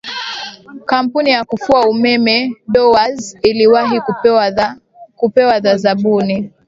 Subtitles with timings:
[0.85, 3.99] kampuni ya kufua umeme dowarz iliowahi
[5.19, 6.51] kupewa dha zabuni